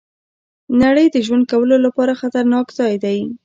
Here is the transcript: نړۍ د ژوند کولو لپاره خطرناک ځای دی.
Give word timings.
نړۍ 0.81 1.05
د 1.11 1.17
ژوند 1.25 1.43
کولو 1.51 1.75
لپاره 1.85 2.19
خطرناک 2.21 2.67
ځای 2.79 2.95
دی. 3.03 3.19